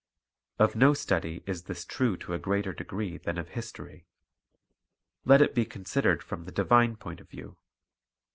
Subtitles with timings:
[0.57, 4.07] Of no study is this true to a greater degree than of history.
[5.25, 7.59] Let it be considered from the divine point of view.